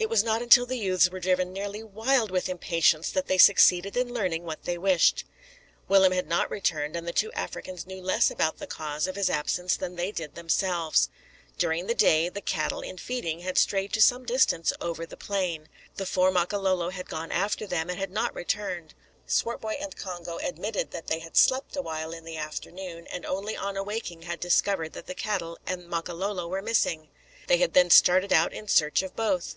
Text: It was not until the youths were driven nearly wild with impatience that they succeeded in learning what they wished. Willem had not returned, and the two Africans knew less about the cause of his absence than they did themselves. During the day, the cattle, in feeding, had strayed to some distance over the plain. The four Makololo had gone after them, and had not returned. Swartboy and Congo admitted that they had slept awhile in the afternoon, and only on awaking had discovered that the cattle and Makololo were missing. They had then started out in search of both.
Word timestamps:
It 0.00 0.08
was 0.08 0.22
not 0.22 0.42
until 0.42 0.64
the 0.64 0.78
youths 0.78 1.10
were 1.10 1.18
driven 1.18 1.52
nearly 1.52 1.82
wild 1.82 2.30
with 2.30 2.48
impatience 2.48 3.10
that 3.10 3.26
they 3.26 3.36
succeeded 3.36 3.96
in 3.96 4.14
learning 4.14 4.44
what 4.44 4.62
they 4.62 4.78
wished. 4.78 5.24
Willem 5.88 6.12
had 6.12 6.28
not 6.28 6.52
returned, 6.52 6.94
and 6.94 7.04
the 7.04 7.12
two 7.12 7.32
Africans 7.32 7.84
knew 7.84 8.00
less 8.00 8.30
about 8.30 8.58
the 8.58 8.68
cause 8.68 9.08
of 9.08 9.16
his 9.16 9.28
absence 9.28 9.76
than 9.76 9.96
they 9.96 10.12
did 10.12 10.36
themselves. 10.36 11.08
During 11.58 11.88
the 11.88 11.96
day, 11.96 12.28
the 12.28 12.40
cattle, 12.40 12.80
in 12.80 12.96
feeding, 12.96 13.40
had 13.40 13.58
strayed 13.58 13.92
to 13.94 14.00
some 14.00 14.24
distance 14.24 14.72
over 14.80 15.04
the 15.04 15.16
plain. 15.16 15.68
The 15.96 16.06
four 16.06 16.30
Makololo 16.30 16.90
had 16.90 17.08
gone 17.08 17.32
after 17.32 17.66
them, 17.66 17.90
and 17.90 17.98
had 17.98 18.12
not 18.12 18.32
returned. 18.36 18.94
Swartboy 19.26 19.78
and 19.80 19.96
Congo 19.96 20.36
admitted 20.38 20.92
that 20.92 21.08
they 21.08 21.18
had 21.18 21.36
slept 21.36 21.74
awhile 21.74 22.12
in 22.12 22.22
the 22.24 22.36
afternoon, 22.36 23.08
and 23.08 23.26
only 23.26 23.56
on 23.56 23.76
awaking 23.76 24.22
had 24.22 24.38
discovered 24.38 24.92
that 24.92 25.08
the 25.08 25.14
cattle 25.16 25.58
and 25.66 25.88
Makololo 25.90 26.46
were 26.46 26.62
missing. 26.62 27.08
They 27.48 27.56
had 27.58 27.72
then 27.74 27.90
started 27.90 28.32
out 28.32 28.52
in 28.52 28.68
search 28.68 29.02
of 29.02 29.16
both. 29.16 29.56